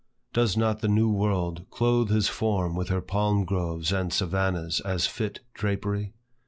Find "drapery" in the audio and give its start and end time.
5.53-6.15